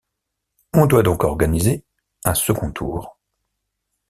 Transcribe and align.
On 0.73 0.87
doit 0.87 1.03
donc 1.03 1.23
organiser 1.25 1.85
un 2.25 2.33
second 2.33 2.71
tour. 2.71 3.19